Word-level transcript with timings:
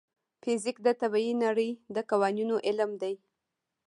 فزیک 0.41 0.77
د 0.83 0.87
طبیعي 1.01 1.33
نړۍ 1.45 1.69
د 1.95 1.97
قوانینو 2.09 2.55
علم 2.67 2.91
دی. 3.01 3.13